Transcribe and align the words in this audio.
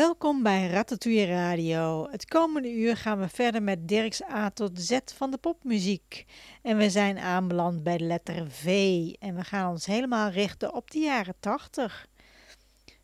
Welkom 0.00 0.42
bij 0.42 0.68
Ratatouille 0.68 1.26
Radio. 1.26 2.08
Het 2.10 2.24
komende 2.24 2.72
uur 2.72 2.96
gaan 2.96 3.18
we 3.18 3.28
verder 3.28 3.62
met 3.62 3.88
Dirks 3.88 4.22
A 4.22 4.50
tot 4.50 4.80
Z 4.80 4.98
van 5.14 5.30
de 5.30 5.38
popmuziek. 5.38 6.24
En 6.62 6.76
we 6.76 6.90
zijn 6.90 7.18
aanbeland 7.18 7.82
bij 7.82 7.96
de 7.96 8.04
letter 8.04 8.50
V 8.50 8.64
en 9.18 9.34
we 9.34 9.44
gaan 9.44 9.70
ons 9.70 9.86
helemaal 9.86 10.30
richten 10.30 10.74
op 10.74 10.90
de 10.90 10.98
jaren 10.98 11.34
80. 11.40 12.06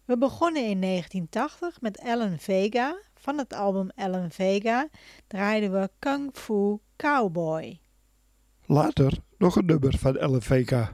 We 0.04 0.18
begonnen 0.18 0.62
in 0.62 0.80
1980 0.80 1.80
met 1.80 1.98
Ellen 1.98 2.38
Vega. 2.38 3.00
Van 3.14 3.38
het 3.38 3.52
album 3.52 3.88
Ellen 3.88 4.30
Vega 4.30 4.88
draaiden 5.26 5.72
we 5.72 5.90
Kung 5.98 6.30
Fu 6.32 6.78
Cowboy. 6.96 7.80
Later 8.66 9.12
nog 9.38 9.56
een 9.56 9.66
nummer 9.66 9.98
van 9.98 10.16
Ellen 10.16 10.42
Vega. 10.42 10.92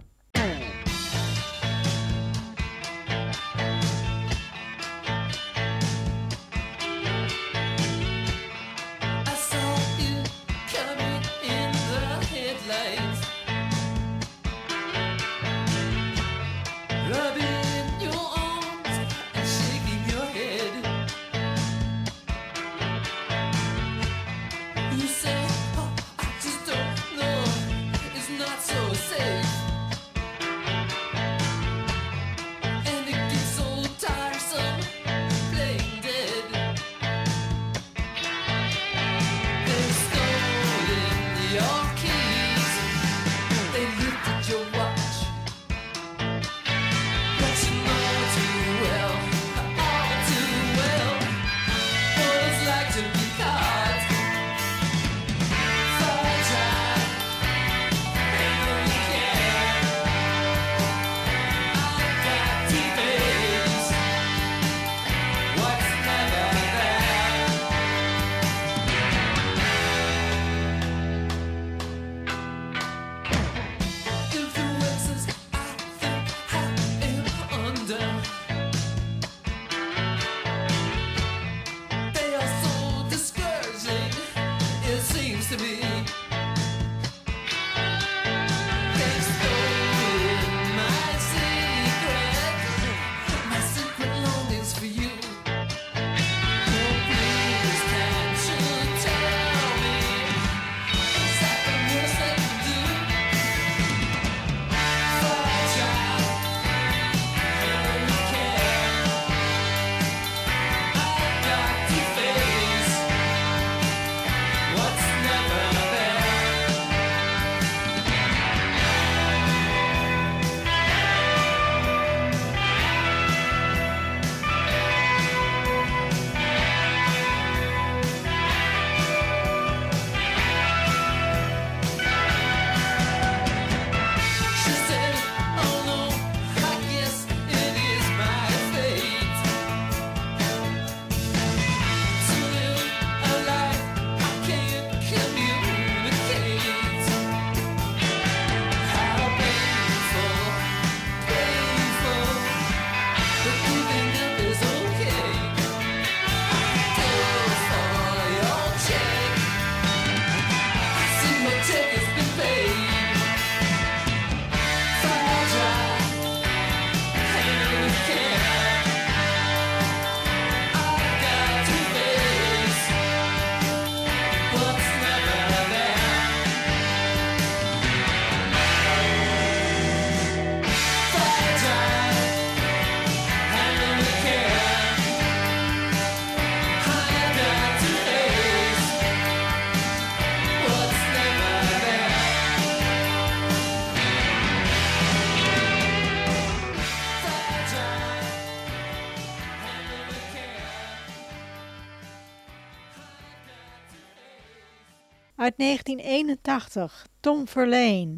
Uit 205.42 205.54
1981, 205.56 207.06
Tom 207.20 207.48
Verlaine. 207.48 208.16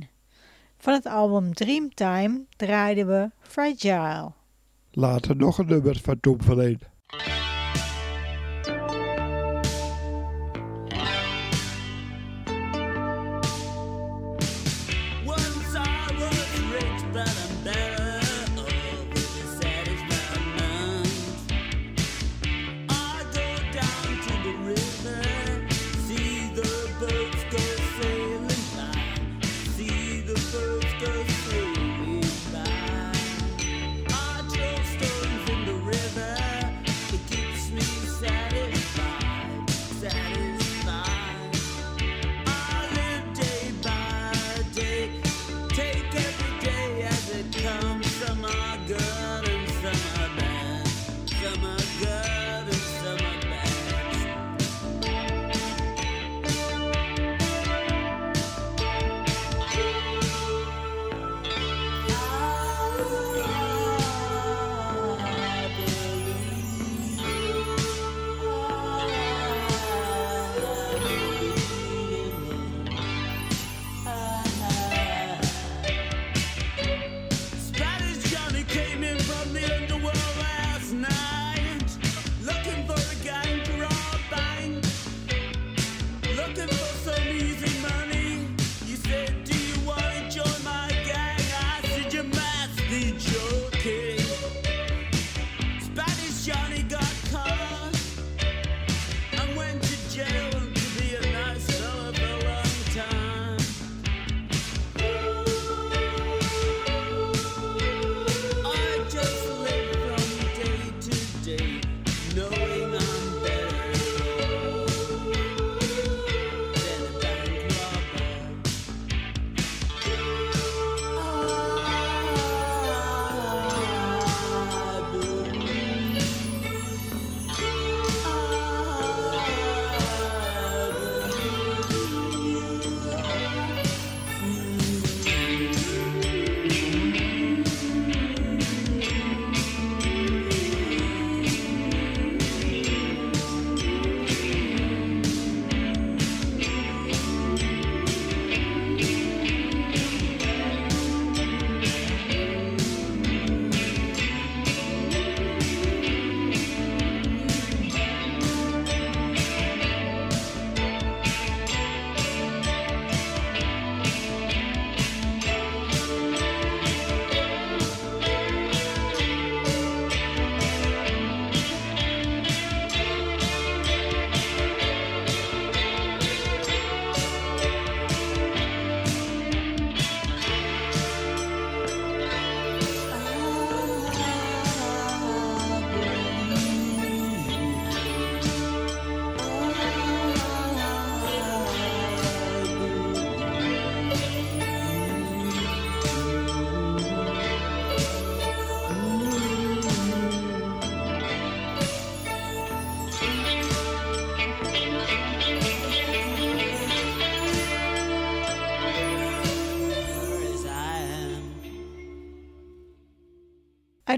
Van 0.78 0.94
het 0.94 1.06
album 1.06 1.54
Dreamtime 1.54 2.44
draaiden 2.56 3.06
we 3.06 3.30
Fragile. 3.40 4.32
Later 4.90 5.36
nog 5.36 5.58
een 5.58 5.66
nummer 5.66 6.00
van 6.02 6.20
Tom 6.20 6.42
Verleen. 6.42 6.80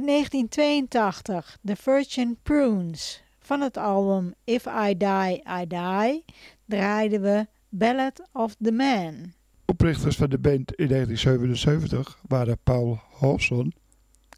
Uit 0.06 0.30
1982, 0.30 1.58
The 1.64 1.76
Virgin 1.76 2.36
Prunes. 2.42 3.22
Van 3.38 3.60
het 3.60 3.76
album 3.76 4.34
If 4.44 4.66
I 4.66 4.96
Die, 4.96 5.42
I 5.60 5.66
Die 5.66 6.24
draaiden 6.66 7.22
we 7.22 7.46
Ballad 7.68 8.28
of 8.32 8.54
the 8.60 8.72
Man. 8.72 9.32
Oprichters 9.64 10.16
van 10.16 10.30
de 10.30 10.38
band 10.38 10.72
in 10.74 10.88
1977 10.88 12.18
waren 12.28 12.58
Paul 12.62 13.00
Hawson, 13.18 13.72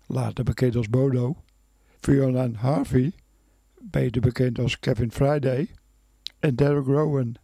later 0.06 0.44
bekend 0.44 0.76
als 0.76 0.88
Bono, 0.88 1.36
Fiona 2.00 2.50
Harvey, 2.52 3.12
beter 3.80 4.20
bekend 4.20 4.58
als 4.58 4.78
Kevin 4.78 5.10
Friday, 5.10 5.70
en 6.38 6.56
Derek 6.56 6.86
Rowan, 6.86 7.34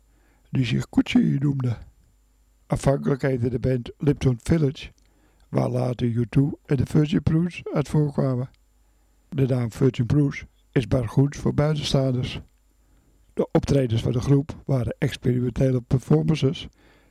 die 0.51 0.65
zich 0.65 0.87
Gucci 0.91 1.37
noemde. 1.41 1.77
Afhankelijk 2.67 3.23
heette 3.23 3.49
de 3.49 3.59
band 3.59 3.91
Lipton 3.99 4.39
Village, 4.43 4.89
waar 5.55 5.69
later 5.69 6.13
U2 6.13 6.41
en 6.67 6.77
de 6.77 6.87
Virgin 6.87 7.23
Prunes 7.23 7.63
uit 7.73 7.89
voorkwamen. 7.89 8.51
De 9.29 9.47
naam 9.47 9.73
Virgin 9.73 10.07
Prunes 10.07 10.45
is 10.73 10.87
maar 10.87 11.09
goed 11.09 11.37
voor 11.37 11.55
buitenstaanders. 11.55 12.41
De 13.35 13.49
optredens 13.53 14.03
van 14.03 14.13
de 14.13 14.21
groep 14.21 14.63
waren 14.67 14.97
experimentele 14.99 15.81
performances 15.81 16.69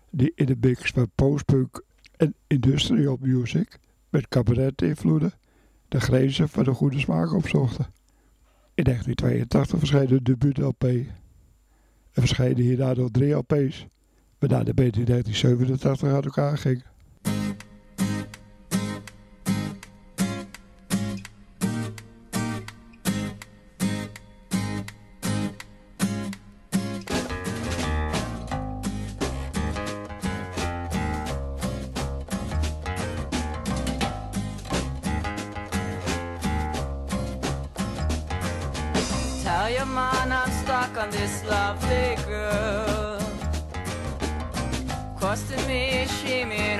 die 0.09 0.31
in 0.35 0.45
de 0.45 0.57
mix 0.59 0.91
van 0.91 1.11
postpunk 1.15 1.83
en 2.17 2.35
industrial 2.47 3.17
music 3.21 3.79
met 4.09 4.27
cabaret-invloeden 4.27 5.33
de 5.87 5.99
grenzen 5.99 6.49
van 6.49 6.63
de 6.63 6.73
goede 6.73 6.99
smaak 6.99 7.33
opzochten. 7.33 7.85
In 8.73 8.83
1982 8.83 9.79
verscheen 9.79 10.07
de 10.07 10.21
debuut-LP. 10.21 10.83
Er 10.83 12.21
verschenen 12.21 12.63
hierna 12.63 12.93
nog 12.93 13.09
drie 13.11 13.33
LP's, 13.33 13.87
waarna 14.39 14.63
de 14.63 14.73
band 14.73 14.97
in 14.97 15.05
1987 15.05 16.09
uit 16.09 16.25
elkaar 16.25 16.57
ging. 16.57 16.83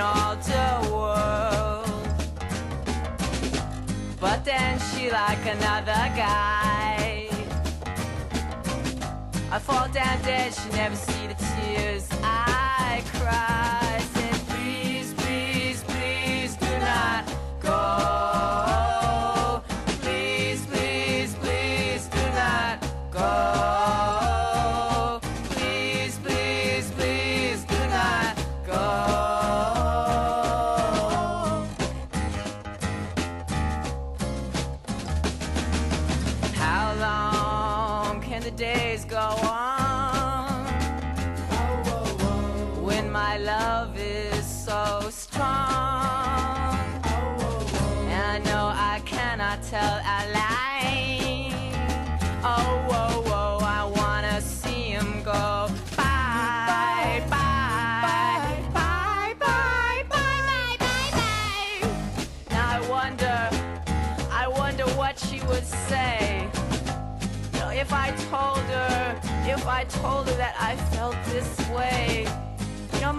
All 0.04 0.36
the 0.36 0.90
world. 0.92 2.08
But 4.20 4.44
then 4.44 4.80
she 4.88 5.10
like 5.10 5.46
another 5.46 6.04
guy. 6.16 7.30
I 9.52 9.60
fall 9.60 9.88
down 9.90 10.22
dead, 10.24 10.54
she 10.54 10.70
never 10.72 10.96
see 10.96 11.28
the 11.28 11.36
tears 11.36 12.08
I 12.22 13.04
cry. 13.14 13.93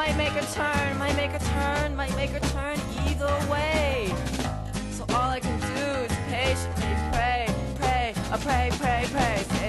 Might 0.06 0.16
make 0.18 0.36
a 0.36 0.46
turn, 0.52 0.98
might 0.98 1.16
make 1.16 1.32
a 1.32 1.38
turn, 1.38 1.96
might 1.96 2.14
make 2.14 2.32
a 2.34 2.40
turn 2.40 2.78
either 3.06 3.50
way. 3.50 4.14
So 4.90 5.04
all 5.14 5.30
I 5.30 5.40
can 5.40 5.58
do 5.60 6.04
is 6.04 6.12
patiently 6.28 6.94
pray, 7.12 7.48
pray, 7.76 8.14
I 8.30 8.36
pray, 8.36 8.70
pray, 8.74 9.06
pray. 9.10 9.63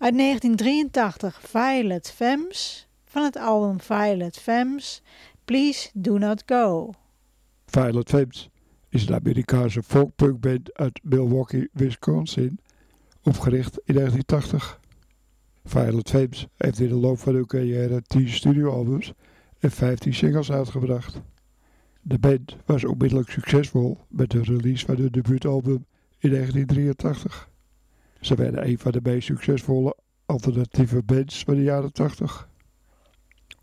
Uit 0.00 0.18
1983 0.18 1.40
Violet 1.42 2.10
Femmes 2.10 2.88
van 3.04 3.24
het 3.24 3.36
album 3.36 3.80
Violet 3.80 4.36
Femmes 4.38 5.02
Please 5.44 5.90
Do 5.94 6.18
Not 6.18 6.42
Go. 6.46 6.90
Violet 7.66 8.08
Femmes 8.08 8.50
is 8.88 9.08
een 9.08 9.14
Amerikaanse 9.14 9.82
folkpunkband 9.82 10.74
uit 10.74 11.00
Milwaukee, 11.02 11.68
Wisconsin, 11.72 12.58
opgericht 13.22 13.78
in 13.84 13.94
1980. 13.94 14.80
Violet 15.64 16.10
Femmes 16.10 16.46
heeft 16.56 16.80
in 16.80 16.88
de 16.88 16.94
loop 16.94 17.18
van 17.18 17.34
hun 17.34 17.46
carrière 17.46 18.02
10 18.02 18.28
studioalbums 18.28 19.12
en 19.58 19.70
15 19.70 20.14
singles 20.14 20.50
uitgebracht. 20.50 21.20
De 22.00 22.18
band 22.18 22.56
was 22.66 22.84
onmiddellijk 22.84 23.30
succesvol 23.30 23.98
met 24.08 24.30
de 24.30 24.42
release 24.42 24.86
van 24.86 24.96
hun 24.96 25.12
debuutalbum 25.12 25.84
in 26.18 26.30
1983. 26.30 27.49
Ze 28.20 28.34
werden 28.34 28.68
een 28.68 28.78
van 28.78 28.92
de 28.92 29.00
meest 29.02 29.26
succesvolle 29.26 29.96
alternatieve 30.26 31.02
bands 31.02 31.44
van 31.44 31.54
de 31.54 31.62
jaren 31.62 31.92
80. 31.92 32.48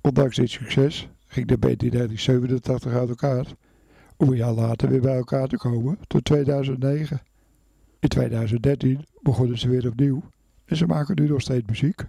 Ondanks 0.01 0.35
dit 0.35 0.49
succes 0.49 1.09
ging 1.27 1.47
de 1.47 1.57
band 1.57 1.83
in 1.83 1.89
1987 1.89 2.93
uit 2.93 3.09
elkaar 3.09 3.45
om 4.17 4.29
een 4.29 4.37
jaar 4.37 4.53
later 4.53 4.89
weer 4.89 5.01
bij 5.01 5.15
elkaar 5.15 5.47
te 5.47 5.57
komen 5.57 5.97
tot 6.07 6.25
2009. 6.25 7.21
In 7.99 8.09
2013 8.09 9.05
begonnen 9.21 9.57
ze 9.57 9.69
weer 9.69 9.87
opnieuw 9.87 10.23
en 10.65 10.77
ze 10.77 10.85
maken 10.85 11.15
nu 11.15 11.27
nog 11.27 11.41
steeds 11.41 11.67
muziek. 11.67 12.05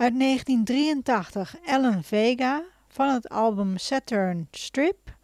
Uit 0.00 0.18
1983, 0.18 1.56
Ellen 1.64 2.02
Vega, 2.02 2.64
van 2.88 3.08
het 3.08 3.28
album 3.28 3.76
Saturn 3.76 4.48
Strip, 4.50 5.16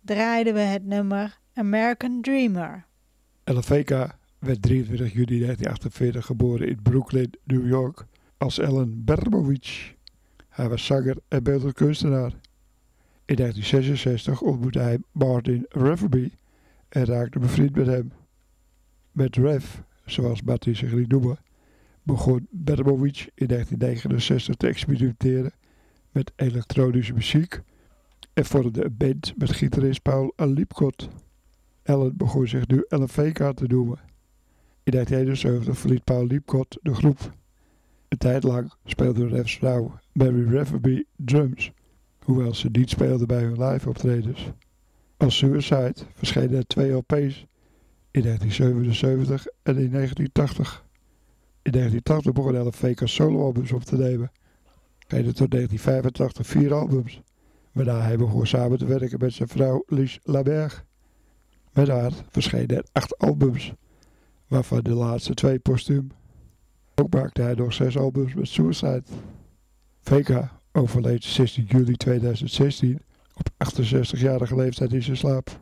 draaiden 0.00 0.54
we 0.54 0.60
het 0.60 0.84
nummer 0.84 1.38
American 1.54 2.20
Dreamer. 2.22 2.84
Ellen 3.44 3.62
Vega 3.62 4.18
werd 4.38 4.62
23 4.62 5.12
juli 5.12 5.38
1948 5.38 6.26
geboren 6.26 6.68
in 6.68 6.82
Brooklyn, 6.82 7.30
New 7.44 7.68
York, 7.68 8.06
als 8.36 8.58
Ellen 8.58 9.04
Bermovich. 9.04 9.94
Hij 10.48 10.68
was 10.68 10.84
zanger 10.84 11.16
en 11.28 11.42
beeldend 11.42 11.74
kunstenaar. 11.74 12.32
In 13.24 13.36
1966 13.36 14.40
ontmoette 14.40 14.78
hij 14.78 14.98
Martin 15.12 15.66
Rafferty 15.68 16.30
en 16.88 17.04
raakte 17.04 17.38
bevriend 17.38 17.76
met 17.76 17.86
hem. 17.86 18.12
Met 19.12 19.36
Rev, 19.36 19.64
zoals 20.04 20.42
Martin 20.42 20.76
zich 20.76 20.92
liet 20.92 21.08
noemen, 21.08 21.38
begon 22.10 22.46
Bermovich 22.50 23.28
in 23.34 23.46
1969 23.46 24.54
te 24.56 24.66
experimenteren 24.66 25.52
met 26.10 26.32
elektronische 26.36 27.12
muziek 27.12 27.62
en 28.32 28.44
vormde 28.44 28.84
een 28.84 28.96
band 28.96 29.34
met 29.36 29.52
gitarist 29.52 30.02
Paul 30.02 30.32
Lipkot. 30.36 31.08
Ellen 31.82 32.16
begon 32.16 32.48
zich 32.48 32.66
nu 32.66 32.84
Vega 32.88 33.52
te 33.52 33.64
noemen. 33.64 33.98
In 34.82 34.92
1971 34.92 35.78
verliet 35.78 36.04
Paul 36.04 36.26
Lipkot 36.26 36.78
de 36.82 36.94
groep. 36.94 37.34
Een 38.08 38.18
tijd 38.18 38.42
lang 38.42 38.72
speelde 38.84 39.28
Rev's 39.28 39.56
vrouw 39.56 39.98
Mary 40.12 40.54
Rafferty 40.54 41.04
drums, 41.16 41.72
hoewel 42.18 42.54
ze 42.54 42.68
niet 42.72 42.90
speelde 42.90 43.26
bij 43.26 43.42
hun 43.42 43.64
live 43.64 43.88
optredens. 43.88 44.50
Als 45.16 45.36
Suicide 45.36 45.96
verschenen 46.14 46.56
er 46.56 46.66
twee 46.66 46.92
LP's 46.92 47.46
in 48.10 48.22
1977 48.22 49.46
en 49.62 49.78
in 49.78 49.90
1980. 49.90 50.88
In 51.62 51.72
1980 51.72 52.32
begon 52.32 52.54
hij 52.54 52.62
elf 52.64 52.76
V.K. 52.76 53.08
soloalbums 53.08 53.72
op 53.72 53.84
te 53.84 53.96
nemen. 53.96 54.30
Reden 55.06 55.34
tot 55.34 55.50
1985 55.50 56.46
vier 56.46 56.74
albums. 56.74 57.20
Waarna 57.72 58.00
hij 58.00 58.16
begon 58.16 58.46
samen 58.46 58.78
te 58.78 58.86
werken 58.86 59.18
met 59.18 59.32
zijn 59.32 59.48
vrouw 59.48 59.82
Lies 59.86 60.18
Laberg. 60.22 60.84
Met 61.72 61.88
haar 61.88 62.12
verschenen 62.28 62.76
er 62.76 62.84
acht 62.92 63.18
albums, 63.18 63.72
waarvan 64.48 64.80
de 64.82 64.94
laatste 64.94 65.34
twee 65.34 65.58
postuum. 65.58 66.10
Ook 66.94 67.14
maakte 67.14 67.42
hij 67.42 67.54
nog 67.54 67.72
zes 67.72 67.98
albums 67.98 68.34
met 68.34 68.48
Suicide. 68.48 69.02
VK 70.00 70.48
overleed 70.72 71.24
16 71.24 71.64
juli 71.64 71.96
2016 71.96 73.00
op 73.34 73.48
68-jarige 73.72 74.56
leeftijd 74.56 74.92
in 74.92 75.02
zijn 75.02 75.16
slaap. 75.16 75.60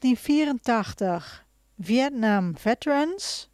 1984 0.00 1.46
Vietnam 1.78 2.56
Veterans 2.56 3.50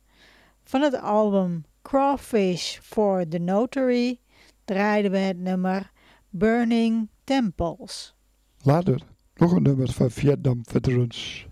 van 0.64 0.82
het 0.82 0.94
album 0.94 1.64
Crawfish 1.82 2.78
for 2.78 3.28
the 3.28 3.38
Notary 3.38 4.20
draaiden 4.64 5.10
we 5.10 5.18
het 5.18 5.38
nummer 5.38 5.90
Burning 6.30 7.08
Temples. 7.24 8.14
Later 8.62 9.00
nog 9.34 9.52
een 9.52 9.62
nummer 9.62 9.92
van 9.92 10.10
Vietnam 10.10 10.60
Veterans. 10.62 11.46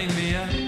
turning 0.00 0.16
me 0.16 0.34
up. 0.34 0.59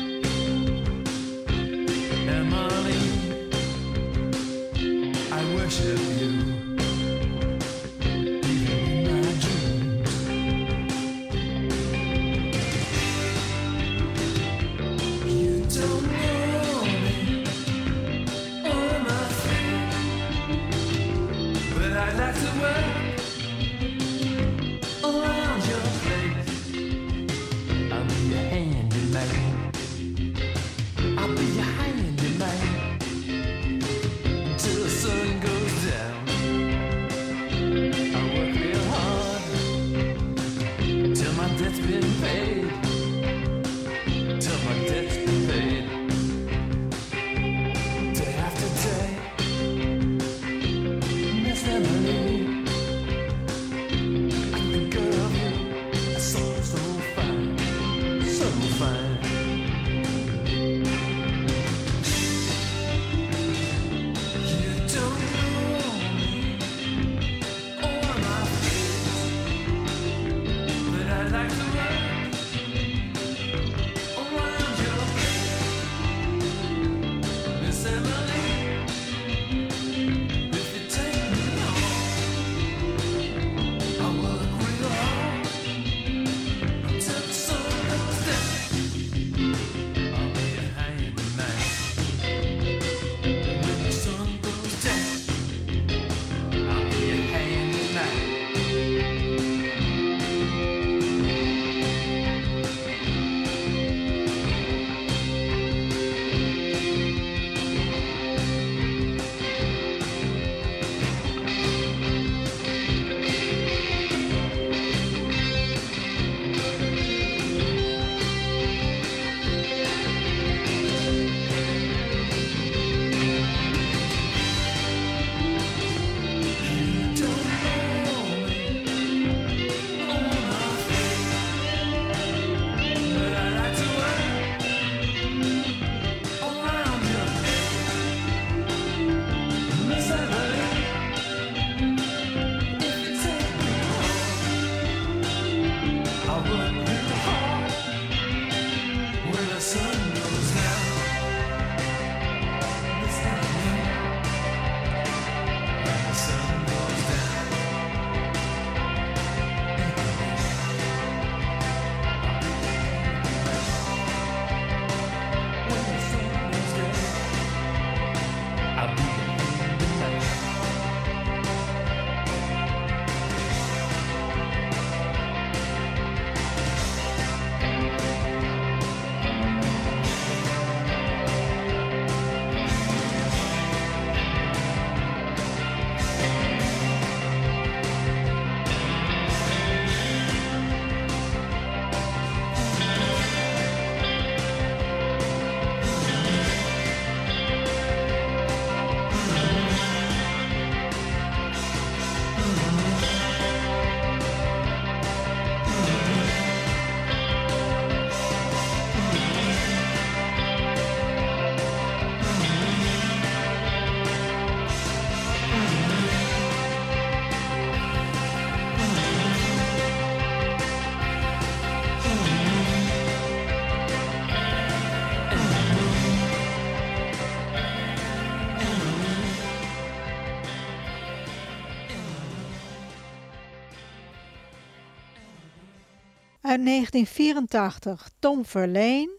Uit 236.52 236.64
1984, 236.64 238.10
Tom 238.18 238.44
Verlaine. 238.44 239.18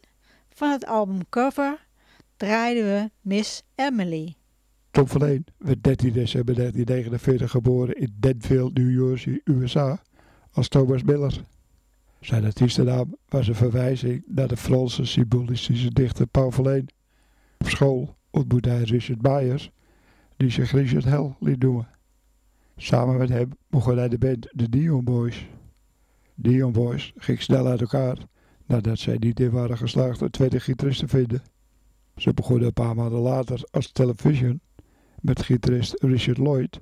Van 0.49 0.71
het 0.71 0.85
album 0.85 1.29
Cover 1.29 1.87
draaiden 2.37 2.83
we 2.83 3.09
Miss 3.21 3.63
Emily. 3.75 4.35
Tom 4.91 5.07
Verleen 5.07 5.45
werd 5.57 5.83
13 5.83 6.13
december 6.13 6.55
1949 6.55 7.51
geboren 7.51 7.95
in 7.95 8.15
Denville, 8.19 8.69
New 8.73 8.89
Jersey, 8.89 9.41
USA, 9.43 10.01
als 10.51 10.67
Thomas 10.67 11.03
Miller. 11.03 11.43
Zijn 12.19 12.45
artiestennaam 12.45 13.15
was 13.29 13.47
een 13.47 13.55
verwijzing 13.55 14.23
naar 14.27 14.47
de 14.47 14.57
Franse 14.57 15.05
symbolistische 15.05 15.89
dichter 15.89 16.27
Paul 16.27 16.51
Verlaine. 16.51 16.87
Op 17.57 17.69
school 17.69 18.15
ontmoette 18.29 18.69
hij 18.69 18.83
Richard 18.83 19.21
Myers, 19.21 19.71
die 20.37 20.49
zich 20.49 20.71
Richard 20.71 21.05
Hell 21.05 21.35
liet 21.39 21.61
noemen. 21.61 21.87
Samen 22.77 23.17
met 23.17 23.29
hem 23.29 23.49
begon 23.67 23.97
hij 23.97 24.09
de 24.09 24.17
band 24.17 24.41
The 24.55 24.69
Dion 24.69 25.03
Boys. 25.03 25.45
Dion 26.35 26.71
Boys 26.71 27.13
ging 27.17 27.41
snel 27.41 27.67
uit 27.67 27.81
elkaar 27.81 28.17
nadat 28.65 28.99
zij 28.99 29.17
niet 29.19 29.39
in 29.39 29.51
waren 29.51 29.77
geslaagd 29.77 30.21
een 30.21 30.29
tweede 30.29 30.59
gitarist 30.59 30.99
te 30.99 31.07
vinden. 31.07 31.41
Ze 32.15 32.33
begonnen 32.33 32.67
een 32.67 32.73
paar 32.73 32.95
maanden 32.95 33.19
later 33.19 33.67
als 33.71 33.91
television 33.91 34.61
met 35.21 35.41
gitarist 35.41 36.03
Richard 36.03 36.37
Lloyd 36.37 36.81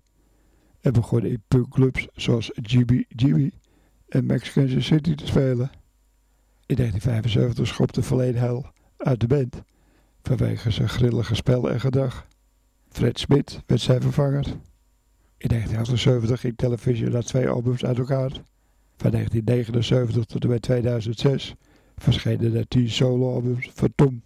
en 0.82 0.94
begonnen 0.94 1.32
in 1.32 1.44
punkclubs 1.48 2.08
zoals 2.14 2.52
GB 2.62 3.04
GB 3.16 3.50
en 4.08 4.28
Kansas 4.28 4.86
City 4.86 5.16
te 5.16 5.26
spelen. 5.26 5.70
In 6.66 6.76
1975 6.76 7.68
schopte 7.68 8.02
Verleen 8.02 8.36
Hell 8.36 8.64
uit 8.98 9.20
de 9.20 9.28
band 9.28 9.64
vanwege 10.22 10.72
zijn 10.72 10.90
grillige 10.90 11.36
spel 11.36 11.72
en 11.72 11.80
gedrag. 11.80 12.28
Fred 12.90 13.20
Smith 13.20 13.62
werd 13.66 13.82
zijn 13.82 14.02
vervanger. 14.02 14.46
In 15.38 15.48
1978 15.48 16.40
ging 16.40 16.58
television 16.58 17.12
na 17.12 17.22
twee 17.22 17.50
albums 17.50 17.86
uit 17.86 17.98
elkaar. 17.98 18.32
Van 19.02 19.12
1979 19.12 20.26
tot 20.26 20.44
en 20.44 20.50
met 20.50 20.62
2006 20.62 21.56
verschenen 21.98 22.56
er 22.56 22.68
10 22.68 22.90
soloalbums 22.90 23.70
van 23.74 23.94
Tom. 23.96 24.22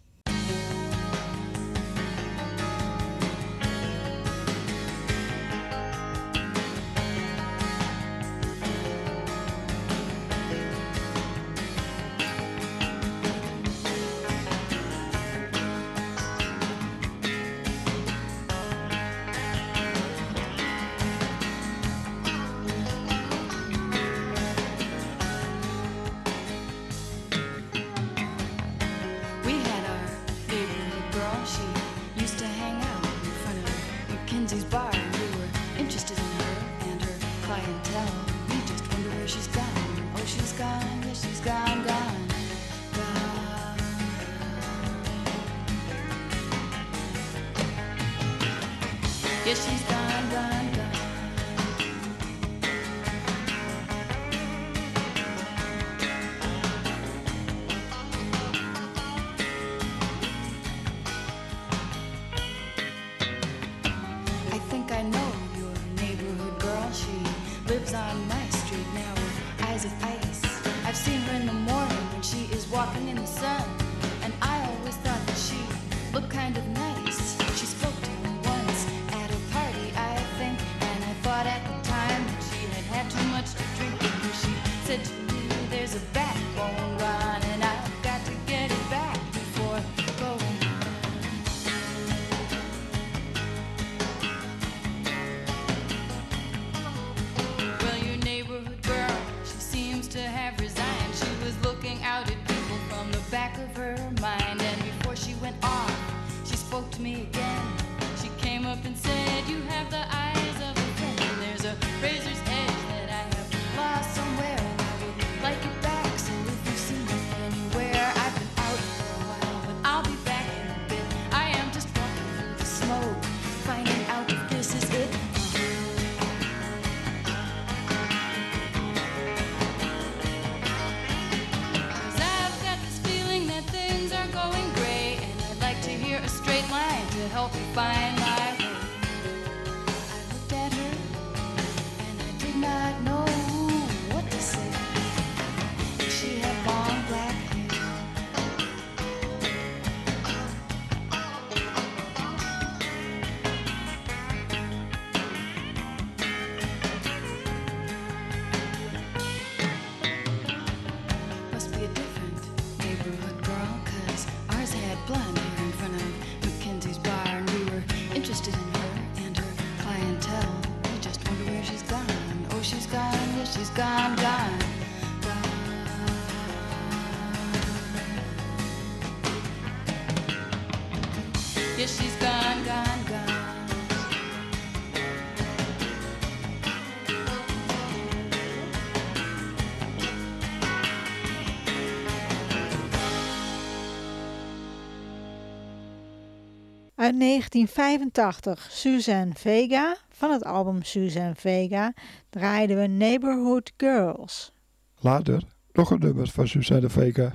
1985, 197.20 198.68
Suzanne 198.72 199.32
Vega. 199.34 199.96
Van 200.10 200.32
het 200.32 200.44
album 200.44 200.84
Suzanne 200.84 201.36
Vega 201.36 201.94
draaiden 202.30 202.78
we 202.78 202.88
Neighborhood 202.88 203.72
Girls. 203.78 204.52
Later 205.00 205.44
nog 205.72 205.92
een 205.92 206.00
nummer 206.00 206.28
van 206.28 206.48
Suzanne 206.48 206.90
Vega. 206.90 207.34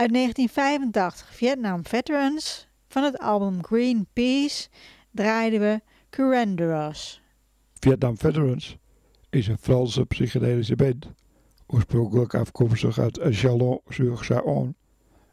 Uit 0.00 0.12
1985 0.12 1.34
Vietnam 1.34 1.86
Veterans. 1.86 2.68
Van 2.88 3.02
het 3.02 3.18
album 3.18 3.64
Green 3.64 4.06
Peace 4.12 4.68
draaiden 5.10 5.60
we 5.60 5.80
Curanderos. 6.10 7.22
Vietnam 7.78 8.18
Veterans 8.18 8.76
is 9.30 9.48
een 9.48 9.58
Franse 9.58 10.06
psychedelische 10.06 10.76
band. 10.76 11.06
Oorspronkelijk 11.66 12.34
afkomstig 12.34 12.98
uit 12.98 13.18
Chalon-sur-Saône, 13.22 14.74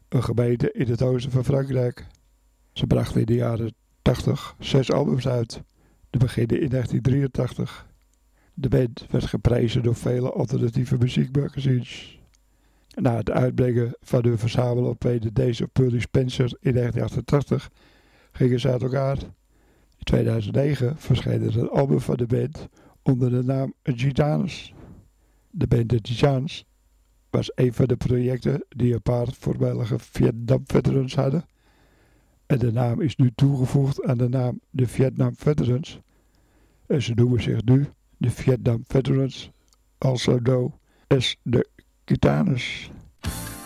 een 0.08 0.24
gemeente 0.24 0.72
in 0.72 0.90
het 0.90 1.02
oosten 1.02 1.30
van 1.30 1.44
Frankrijk. 1.44 2.06
Ze 2.72 2.86
brachten 2.86 3.20
in 3.20 3.26
de 3.26 3.34
jaren 3.34 3.74
80 4.02 4.56
zes 4.58 4.92
albums 4.92 5.28
uit. 5.28 5.62
De 6.10 6.18
beginnen 6.18 6.60
in 6.60 6.68
1983. 6.68 7.86
De 8.54 8.68
band 8.68 9.06
werd 9.10 9.26
geprezen 9.26 9.82
door 9.82 9.96
vele 9.96 10.32
alternatieve 10.32 10.96
muziekmagazines. 10.98 12.17
Na 13.00 13.16
het 13.16 13.30
uitbrengen 13.30 13.96
van 14.00 14.24
hun 14.24 14.38
verzamel-LP 14.38 15.00
The 15.00 15.32
Days 15.32 15.60
of 15.60 15.72
Pearly 15.72 16.00
Spencer 16.00 16.56
in 16.60 16.74
1988 16.74 17.70
gingen 18.32 18.60
ze 18.60 18.70
uit 18.70 18.82
elkaar. 18.82 19.16
In 19.98 20.04
2009 20.04 20.96
verscheen 20.96 21.42
er 21.42 21.58
een 21.58 21.68
album 21.68 22.00
van 22.00 22.16
de 22.16 22.26
band 22.26 22.68
onder 23.02 23.30
de 23.30 23.42
naam 23.42 23.74
Gitanus. 23.82 24.74
De 25.50 25.66
band 25.66 25.88
The 25.88 25.98
Gitans 26.02 26.64
was 27.30 27.50
een 27.54 27.72
van 27.72 27.86
de 27.86 27.96
projecten 27.96 28.64
die 28.68 28.94
een 28.94 29.02
paar 29.02 29.28
voormalige 29.38 29.98
Vietnam 29.98 30.62
veterans 30.64 31.14
hadden. 31.14 31.44
En 32.46 32.58
de 32.58 32.72
naam 32.72 33.00
is 33.00 33.16
nu 33.16 33.32
toegevoegd 33.34 34.04
aan 34.04 34.18
de 34.18 34.28
naam 34.28 34.60
de 34.70 34.86
Vietnam 34.86 35.36
Veterans. 35.36 36.00
En 36.86 37.02
ze 37.02 37.14
noemen 37.14 37.42
zich 37.42 37.64
nu 37.64 37.86
de 38.16 38.30
Vietnam 38.30 38.84
Veterans, 38.86 39.50
also 39.98 40.38
known 40.38 40.74
as 41.06 41.36
de 41.42 41.68
Gitanus. 42.08 42.88
Second 43.22 43.57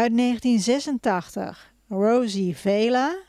Uit 0.00 0.16
1986 0.16 1.74
Rosie 1.88 2.56
Vela. 2.56 3.22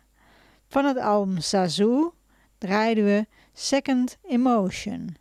Van 0.67 0.85
het 0.85 0.97
album 0.97 1.37
Sazoo 1.37 2.13
draaiden 2.57 3.03
we 3.03 3.25
Second 3.53 4.17
Emotion. 4.27 5.15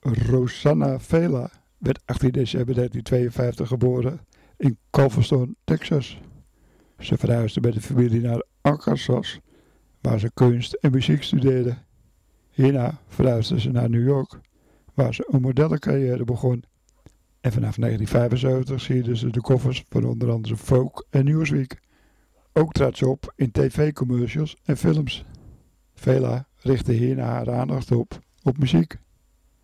Rosanna 0.00 1.00
Vela 1.00 1.50
werd 1.76 2.00
18 2.04 2.30
december 2.30 2.74
1952 2.74 3.68
geboren 3.68 4.20
in 4.56 4.78
Culverstone, 4.90 5.54
Texas. 5.64 6.20
Ze 6.98 7.16
verhuisde 7.16 7.60
met 7.60 7.74
de 7.74 7.80
familie 7.80 8.20
naar 8.20 8.42
Arkansas, 8.60 9.38
waar 10.00 10.18
ze 10.18 10.30
kunst 10.34 10.72
en 10.72 10.90
muziek 10.90 11.22
studeerde. 11.22 11.76
Hierna 12.50 13.00
verhuisde 13.06 13.60
ze 13.60 13.70
naar 13.70 13.90
New 13.90 14.06
York, 14.06 14.40
waar 14.94 15.14
ze 15.14 15.28
een 15.30 15.40
modellencarrière 15.40 16.24
begon. 16.24 16.64
En 17.40 17.52
vanaf 17.52 17.76
1975 17.76 18.80
sierde 18.80 19.16
ze 19.16 19.30
de 19.30 19.40
koffers 19.40 19.84
van 19.88 20.04
onder 20.04 20.30
andere 20.30 20.56
Folk 20.56 21.06
en 21.10 21.24
Newsweek. 21.24 21.80
Ook 22.52 22.72
trad 22.72 22.96
ze 22.96 23.08
op 23.08 23.32
in 23.36 23.50
tv-commercials 23.50 24.56
en 24.64 24.76
films. 24.76 25.24
Vela 25.94 26.48
richtte 26.56 26.92
hierna 26.92 27.24
haar 27.24 27.52
aandacht 27.52 27.92
op 27.92 28.18
op 28.42 28.58
muziek. 28.58 28.96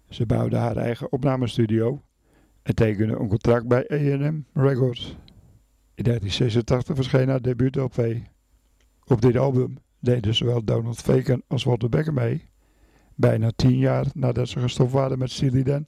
Ze 0.09 0.27
bouwde 0.27 0.57
haar 0.57 0.77
eigen 0.77 1.13
opnamestudio 1.13 2.03
en 2.63 2.75
tekende 2.75 3.17
een 3.17 3.29
contract 3.29 3.69
bij 3.69 3.91
A&M 3.93 4.45
Records. 4.53 5.17
In 5.95 6.05
1986 6.05 6.95
verscheen 6.95 7.29
haar 7.29 7.43
debuut-LP. 7.43 8.17
Op 9.05 9.21
dit 9.21 9.37
album 9.37 9.79
deden 10.01 10.35
zowel 10.35 10.65
Donald 10.65 10.99
Fagan 10.99 11.43
als 11.47 11.65
Walter 11.65 11.89
Becker 11.89 12.13
mee, 12.13 12.49
bijna 13.15 13.51
tien 13.57 13.79
jaar 13.79 14.07
nadat 14.15 14.49
ze 14.49 14.61
gestopt 14.61 14.93
waren 14.93 15.19
met 15.19 15.31
Steely 15.31 15.63
Dan. 15.63 15.87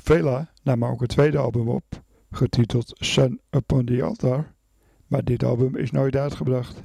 Vela 0.00 0.52
nam 0.62 0.84
ook 0.84 1.00
een 1.00 1.06
tweede 1.06 1.38
album 1.38 1.68
op, 1.68 1.84
getiteld 2.30 2.96
Sun 2.98 3.40
Upon 3.50 3.84
the 3.84 4.02
Altar, 4.02 4.54
maar 5.06 5.24
dit 5.24 5.44
album 5.44 5.76
is 5.76 5.90
nooit 5.90 6.16
uitgebracht. 6.16 6.82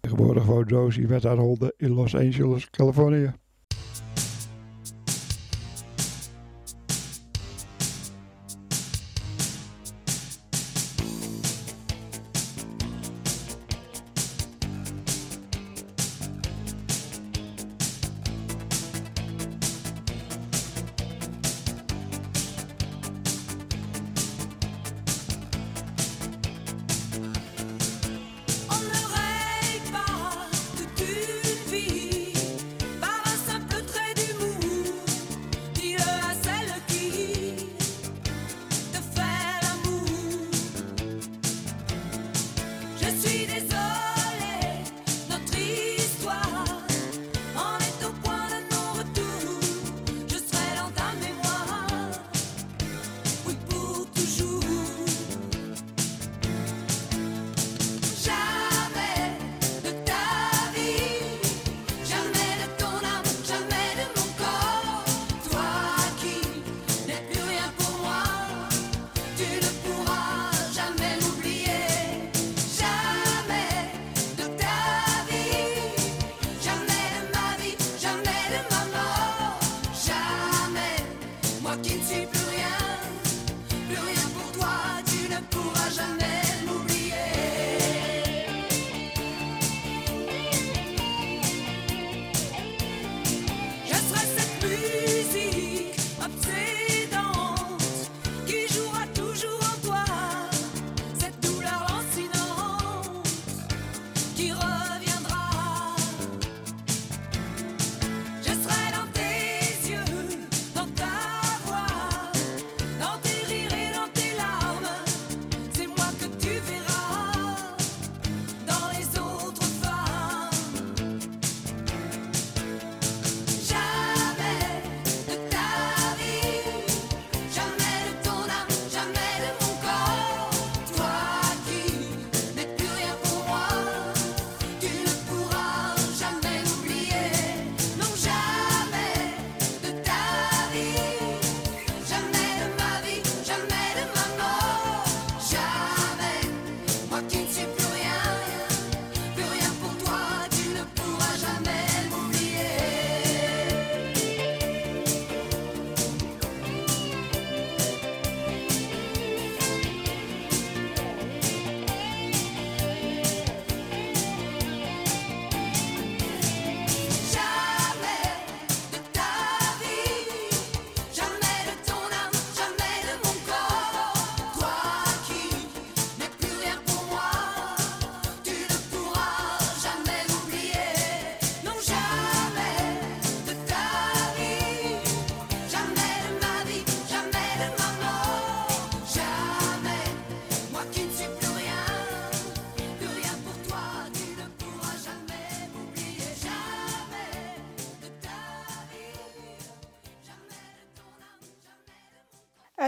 Tegenwoordig 0.00 0.44
woont 0.44 0.70
Rosie 0.70 1.08
met 1.08 1.22
haar 1.22 1.36
honden 1.36 1.74
in 1.76 1.90
Los 1.90 2.14
Angeles, 2.14 2.70
Californië. 2.70 3.32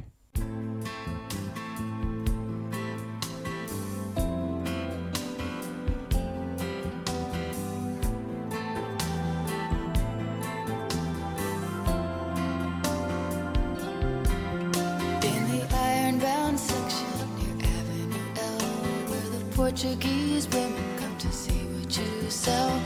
Portuguese 19.55 20.49
women 20.49 20.99
come 20.99 21.19
to 21.19 21.33
see 21.33 21.53
what 21.53 21.97
you 21.99 22.31
sell. 22.31 22.81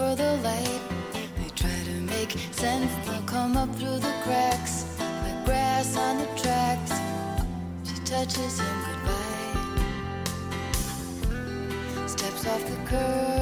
for 0.00 0.14
the 0.16 0.32
light. 0.48 0.80
They 1.36 1.50
try 1.54 1.78
to 1.90 1.96
make 2.14 2.30
sense, 2.52 2.90
they'll 3.06 3.28
come 3.36 3.54
up 3.56 3.70
through 3.76 3.98
the 3.98 4.14
cracks, 4.24 4.74
like 5.24 5.44
grass 5.44 5.94
on 5.96 6.14
the 6.22 6.28
tracks. 6.42 6.92
She 7.86 7.96
touches 8.12 8.60
him 8.60 8.76
goodbye, 8.86 9.56
steps 12.06 12.46
off 12.46 12.62
the 12.70 12.78
curb. 12.88 13.39